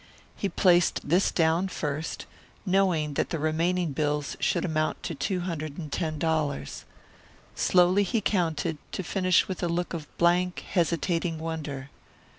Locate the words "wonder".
11.37-11.91